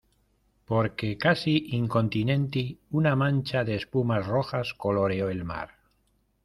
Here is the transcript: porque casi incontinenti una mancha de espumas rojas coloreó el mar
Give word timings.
porque 0.65 1.15
casi 1.19 1.67
incontinenti 1.77 2.79
una 2.89 3.15
mancha 3.15 3.63
de 3.63 3.75
espumas 3.75 4.25
rojas 4.25 4.73
coloreó 4.73 5.29
el 5.29 5.43
mar 5.45 5.77